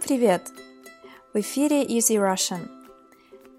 [0.00, 0.52] привет!
[1.34, 2.68] В эфире Easy Russian.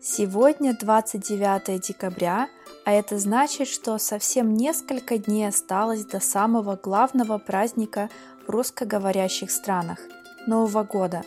[0.02, 2.48] Сегодня 29 декабря,
[2.86, 8.10] а это значит, что совсем несколько дней осталось до самого главного праздника
[8.48, 10.00] в русскоговорящих странах–
[10.48, 11.24] Нового года.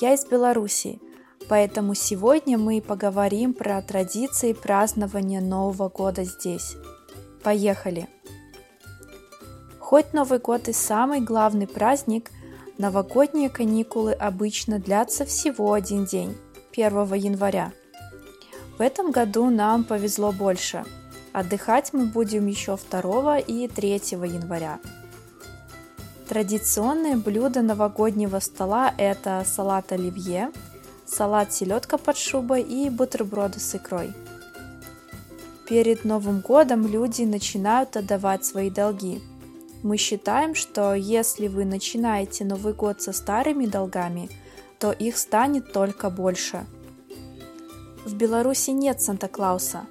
[0.00, 1.00] Я из Беларуси,
[1.48, 6.76] поэтому сегодня мы поговорим про традиции празднования Нового года здесь.
[7.42, 8.08] Поехали!
[9.80, 12.30] Хоть Новый год и самый главный праздник–
[12.78, 16.34] Новогодние каникулы обычно длятся всего один день,
[16.72, 17.72] 1 января.
[18.78, 20.84] В этом году нам повезло больше.
[21.34, 24.80] Отдыхать мы будем еще 2 и 3 января.
[26.28, 30.50] Традиционные блюда новогоднего стола– это салат оливье,
[31.04, 34.14] салат селедка под шубой и бутерброды с икрой.
[35.68, 39.20] Перед Новым годом люди начинают отдавать свои долги–
[39.82, 44.30] мы считаем, что если вы начинаете Новый год со старыми долгами,
[44.78, 46.64] то их станет только больше.
[48.04, 49.86] В Беларуси нет Санта-Клауса,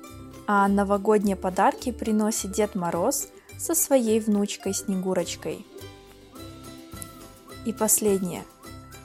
[0.48, 5.66] а новогодние подарки приносит Дед Мороз со своей внучкой Снегурочкой.
[7.66, 8.44] И последнее.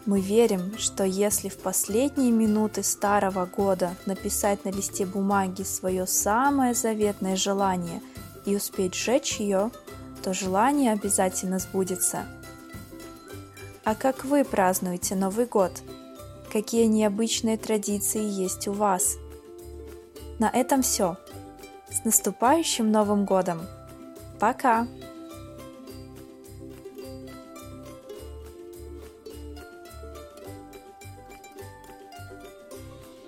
[0.06, 6.74] Мы верим, что если в последние минуты старого года написать на листе бумаги свое самое
[6.74, 8.00] заветное желание
[8.44, 9.72] и успеть сжечь ее–
[10.26, 12.26] то желание обязательно сбудется.
[13.84, 15.70] А как вы празднуете Новый год?
[16.52, 19.18] Какие необычные традиции есть у вас?
[20.40, 21.16] На этом все.
[21.92, 23.60] С наступающим Новым годом!
[24.40, 24.88] Пока!